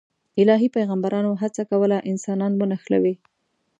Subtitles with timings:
[0.41, 3.15] الهي پیغمبرانو هڅه کوله انسانان ونښلوي.